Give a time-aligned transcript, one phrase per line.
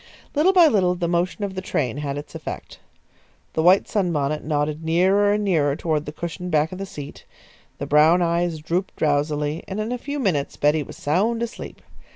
[0.33, 2.79] Little by little the motion of the train had its effect.
[3.53, 7.23] The white sunbonnet nodded nearer and nearer toward the cushioned back of the seat;
[7.77, 11.83] the brown eyes drooped drowsily, and in a few minutes Betty was sound asleep.